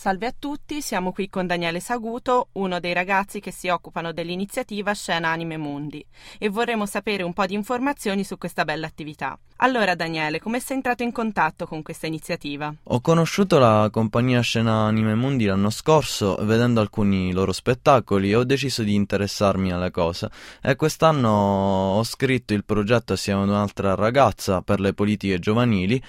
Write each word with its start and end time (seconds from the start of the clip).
Salve 0.00 0.26
a 0.26 0.34
tutti, 0.38 0.80
siamo 0.80 1.10
qui 1.10 1.28
con 1.28 1.48
Daniele 1.48 1.80
Saguto, 1.80 2.50
uno 2.52 2.78
dei 2.78 2.92
ragazzi 2.92 3.40
che 3.40 3.50
si 3.50 3.66
occupano 3.66 4.12
dell'iniziativa 4.12 4.92
Scena 4.92 5.30
Anime 5.30 5.56
Mundi 5.56 6.06
e 6.38 6.48
vorremmo 6.48 6.86
sapere 6.86 7.24
un 7.24 7.32
po' 7.32 7.46
di 7.46 7.54
informazioni 7.54 8.22
su 8.22 8.38
questa 8.38 8.64
bella 8.64 8.86
attività. 8.86 9.36
Allora 9.56 9.96
Daniele, 9.96 10.38
come 10.38 10.60
sei 10.60 10.76
entrato 10.76 11.02
in 11.02 11.10
contatto 11.10 11.66
con 11.66 11.82
questa 11.82 12.06
iniziativa? 12.06 12.72
Ho 12.84 13.00
conosciuto 13.00 13.58
la 13.58 13.88
compagnia 13.90 14.40
Scena 14.40 14.82
Anime 14.82 15.16
Mundi 15.16 15.46
l'anno 15.46 15.70
scorso 15.70 16.36
vedendo 16.42 16.80
alcuni 16.80 17.32
loro 17.32 17.50
spettacoli 17.50 18.30
e 18.30 18.36
ho 18.36 18.44
deciso 18.44 18.84
di 18.84 18.94
interessarmi 18.94 19.72
alla 19.72 19.90
cosa 19.90 20.30
e 20.62 20.76
quest'anno 20.76 21.28
ho 21.28 22.04
scritto 22.04 22.54
il 22.54 22.64
progetto 22.64 23.14
assieme 23.14 23.42
ad 23.42 23.48
un'altra 23.48 23.96
ragazza 23.96 24.62
per 24.62 24.78
le 24.78 24.94
politiche 24.94 25.40
giovanili 25.40 26.00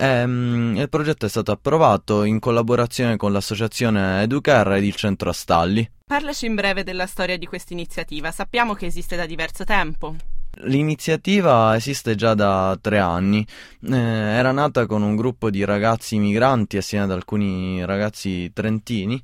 e 0.00 0.22
um, 0.22 0.76
il 0.76 0.88
progetto 0.88 1.26
è 1.26 1.28
stato 1.28 1.50
approvato 1.50 2.22
in 2.22 2.38
collaborazione 2.38 3.16
con 3.16 3.32
l'associazione 3.32 4.22
Educare 4.22 4.78
ed 4.78 4.84
il 4.84 4.94
centro 4.94 5.30
Astalli. 5.30 5.90
Parlaci 6.06 6.46
in 6.46 6.54
breve 6.54 6.84
della 6.84 7.06
storia 7.06 7.36
di 7.36 7.46
questa 7.46 7.72
iniziativa. 7.72 8.30
Sappiamo 8.30 8.74
che 8.74 8.86
esiste 8.86 9.16
da 9.16 9.26
diverso 9.26 9.64
tempo. 9.64 10.14
L'iniziativa 10.62 11.76
esiste 11.76 12.14
già 12.14 12.34
da 12.34 12.76
tre 12.80 12.98
anni, 12.98 13.46
eh, 13.82 13.96
era 13.96 14.50
nata 14.50 14.86
con 14.86 15.02
un 15.02 15.14
gruppo 15.14 15.50
di 15.50 15.64
ragazzi 15.64 16.18
migranti 16.18 16.76
assieme 16.76 17.04
ad 17.04 17.10
alcuni 17.12 17.84
ragazzi 17.84 18.50
trentini 18.52 19.20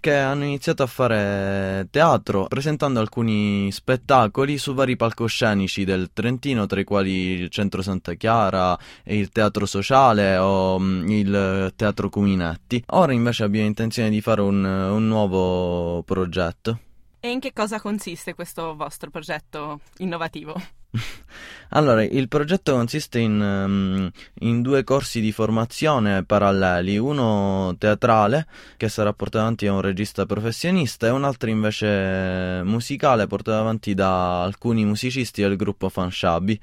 che 0.00 0.14
hanno 0.14 0.44
iniziato 0.44 0.82
a 0.82 0.86
fare 0.86 1.86
teatro 1.90 2.46
presentando 2.46 3.00
alcuni 3.00 3.70
spettacoli 3.72 4.58
su 4.58 4.74
vari 4.74 4.96
palcoscenici 4.96 5.84
del 5.84 6.10
Trentino, 6.12 6.66
tra 6.66 6.80
i 6.80 6.84
quali 6.84 7.10
il 7.10 7.48
Centro 7.48 7.82
Santa 7.82 8.14
Chiara 8.14 8.78
il 9.04 9.30
Teatro 9.30 9.66
Sociale 9.66 10.36
o 10.36 10.78
mm, 10.78 11.08
il 11.08 11.72
Teatro 11.76 12.08
Cuminetti. 12.08 12.84
Ora 12.88 13.12
invece 13.12 13.44
abbiamo 13.44 13.66
intenzione 13.66 14.10
di 14.10 14.20
fare 14.20 14.40
un, 14.40 14.64
un 14.64 15.06
nuovo 15.06 16.02
progetto. 16.02 16.80
E 17.20 17.30
in 17.30 17.40
che 17.40 17.52
cosa 17.52 17.80
consiste 17.80 18.34
questo 18.34 18.76
vostro 18.76 19.10
progetto 19.10 19.80
innovativo? 19.98 20.54
Allora, 21.70 22.02
il 22.02 22.28
progetto 22.28 22.72
consiste 22.72 23.18
in, 23.18 23.40
um, 23.40 24.10
in, 24.40 24.62
due 24.62 24.84
corsi 24.84 25.20
di 25.20 25.32
formazione 25.32 26.24
paralleli, 26.24 26.96
uno 26.96 27.74
teatrale 27.78 28.46
che 28.76 28.88
sarà 28.88 29.12
portato 29.12 29.44
avanti 29.44 29.66
da 29.66 29.74
un 29.74 29.80
regista 29.82 30.24
professionista 30.24 31.06
e 31.06 31.10
un 31.10 31.24
altro 31.24 31.50
invece 31.50 32.62
musicale 32.64 33.26
portato 33.26 33.58
avanti 33.58 33.94
da 33.94 34.42
alcuni 34.42 34.84
musicisti 34.84 35.42
del 35.42 35.56
gruppo 35.56 35.88
Fanshabi. 35.88 36.60